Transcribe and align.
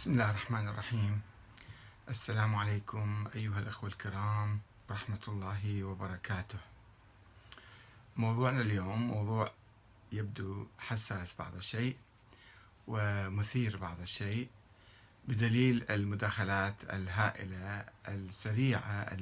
بسم 0.00 0.12
الله 0.12 0.30
الرحمن 0.30 0.68
الرحيم. 0.68 1.20
السلام 2.08 2.54
عليكم 2.54 3.28
أيها 3.34 3.58
الأخوة 3.58 3.90
الكرام 3.90 4.60
ورحمة 4.88 5.20
الله 5.28 5.84
وبركاته. 5.84 6.58
موضوعنا 8.16 8.60
اليوم 8.60 9.08
موضوع 9.08 9.52
يبدو 10.12 10.66
حساس 10.78 11.34
بعض 11.38 11.54
الشيء 11.54 11.96
ومثير 12.86 13.76
بعض 13.76 14.00
الشيء 14.00 14.48
بدليل 15.28 15.84
المداخلات 15.90 16.84
الهائلة 16.84 17.84
السريعة 18.08 19.12